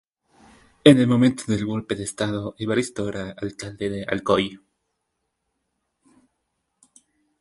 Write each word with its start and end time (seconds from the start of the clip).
En 0.83 0.97
el 0.97 1.05
momento 1.05 1.43
del 1.45 1.63
golpe 1.63 1.93
de 1.93 2.05
estado 2.05 2.55
Evaristo 2.57 3.07
era 3.07 3.35
alcalde 3.37 3.87
de 3.91 4.03
Alcoy. 4.09 4.59